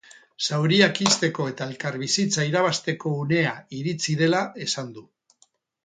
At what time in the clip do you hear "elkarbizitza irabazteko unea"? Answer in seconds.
1.73-3.55